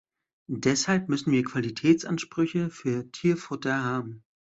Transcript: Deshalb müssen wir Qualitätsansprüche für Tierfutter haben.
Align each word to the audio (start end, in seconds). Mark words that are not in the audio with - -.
Deshalb 0.55 1.09
müssen 1.09 1.31
wir 1.31 1.43
Qualitätsansprüche 1.43 2.71
für 2.71 3.11
Tierfutter 3.11 3.83
haben. 3.83 4.23